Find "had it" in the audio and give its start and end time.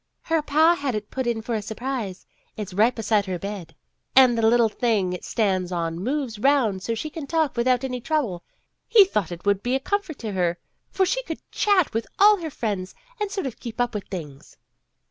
0.73-1.11